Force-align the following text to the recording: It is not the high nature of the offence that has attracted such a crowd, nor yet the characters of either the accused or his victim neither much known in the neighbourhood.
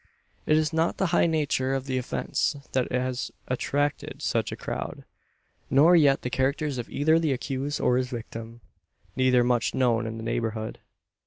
It 0.47 0.57
is 0.57 0.73
not 0.73 0.97
the 0.97 1.05
high 1.13 1.27
nature 1.27 1.75
of 1.75 1.85
the 1.85 1.99
offence 1.99 2.55
that 2.71 2.91
has 2.91 3.29
attracted 3.47 4.23
such 4.23 4.51
a 4.51 4.55
crowd, 4.55 5.05
nor 5.69 5.95
yet 5.95 6.23
the 6.23 6.31
characters 6.31 6.79
of 6.79 6.89
either 6.89 7.19
the 7.19 7.33
accused 7.33 7.79
or 7.79 7.97
his 7.97 8.09
victim 8.09 8.61
neither 9.15 9.43
much 9.43 9.75
known 9.75 10.07
in 10.07 10.17
the 10.17 10.23
neighbourhood. 10.23 10.79